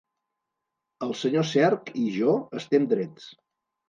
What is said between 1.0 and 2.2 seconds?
El senyor Cerc i